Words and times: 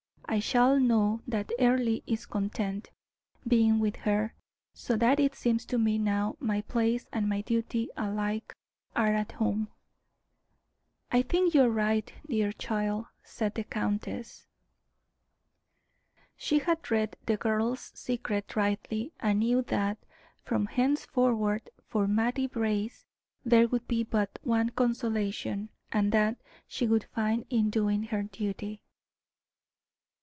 I 0.33 0.39
shall 0.39 0.79
know 0.79 1.21
that 1.27 1.51
Earle 1.59 1.99
is 2.07 2.25
content, 2.25 2.89
being 3.45 3.79
with 3.81 3.97
her; 3.97 4.33
so 4.73 4.95
that 4.95 5.19
it 5.19 5.35
seems 5.35 5.65
to 5.65 5.77
me 5.77 5.97
now 5.97 6.37
my 6.39 6.61
place 6.61 7.05
and 7.11 7.27
my 7.27 7.41
duty 7.41 7.89
alike 7.97 8.53
are 8.95 9.13
at 9.13 9.33
home." 9.33 9.67
"I 11.11 11.21
think 11.21 11.53
you 11.53 11.63
are 11.63 11.69
right, 11.69 12.13
dear 12.25 12.53
child," 12.53 13.07
said 13.21 13.55
the 13.55 13.65
countess. 13.65 14.47
She 16.37 16.59
had 16.59 16.89
read 16.89 17.17
the 17.25 17.35
girl's 17.35 17.91
secret 17.93 18.55
rightly, 18.55 19.11
and 19.19 19.39
knew 19.39 19.61
that, 19.63 19.97
from 20.45 20.67
henceforward, 20.67 21.69
for 21.89 22.07
Mattie 22.07 22.47
Brace, 22.47 23.05
there 23.43 23.67
would 23.67 23.85
be 23.85 24.03
but 24.05 24.39
one 24.43 24.69
consolation, 24.69 25.67
and 25.91 26.13
that 26.13 26.37
she 26.69 26.87
would 26.87 27.03
find 27.03 27.45
in 27.49 27.69
doing 27.69 28.03
her 28.03 28.23
duty. 28.23 28.81